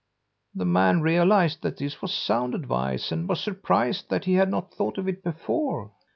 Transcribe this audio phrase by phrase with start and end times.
[0.55, 4.73] "The man realized that this was sound advice and was surprised that he had not
[4.73, 5.91] thought of it before.